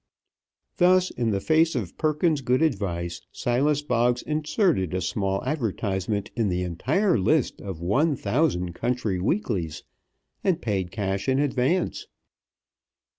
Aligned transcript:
Thus, 0.77 1.11
in 1.11 1.29
the 1.29 1.39
face 1.39 1.75
of 1.75 1.95
Perkins's 1.95 2.41
good 2.41 2.63
advice, 2.63 3.21
Silas 3.31 3.83
Boggs 3.83 4.23
inserted 4.23 4.95
a 4.95 4.99
small 4.99 5.43
advertisement 5.45 6.31
in 6.35 6.49
the 6.49 6.63
entire 6.63 7.19
list 7.19 7.61
of 7.61 7.81
one 7.83 8.15
thousand 8.15 8.73
country 8.73 9.19
weeklies, 9.19 9.83
and 10.43 10.59
paid 10.59 10.89
cash 10.89 11.29
in 11.29 11.37
advance. 11.37 12.07